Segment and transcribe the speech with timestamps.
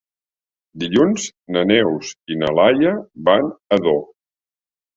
[0.83, 1.27] Dilluns
[1.59, 2.97] na Neus i na Laia
[3.31, 4.05] van a Ador.